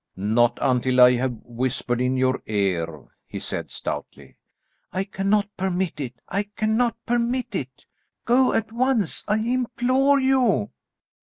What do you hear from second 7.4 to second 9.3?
it. Go, go at once,